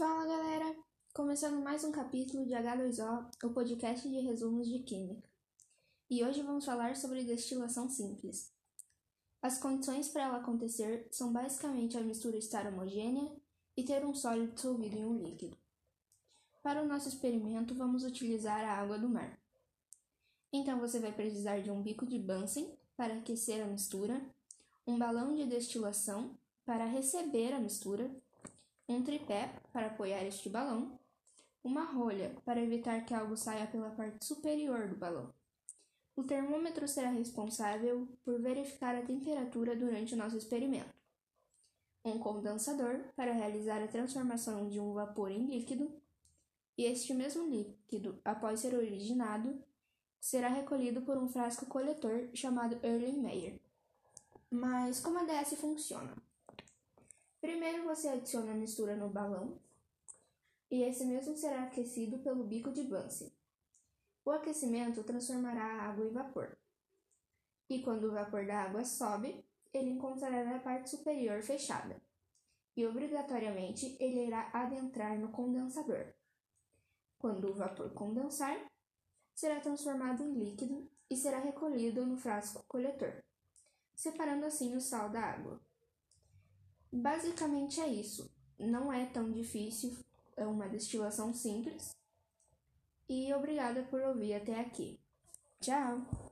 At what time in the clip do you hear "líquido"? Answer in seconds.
15.18-15.58, 45.46-45.92, 47.46-48.18, 80.34-80.90